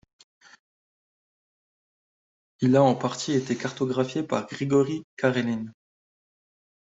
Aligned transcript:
Il 2.61 2.75
a 2.75 2.81
en 2.81 2.95
partie 2.95 3.33
été 3.33 3.55
cartographié 3.55 4.23
par 4.23 4.47
Grigori 4.47 5.03
Kareline. 5.15 5.71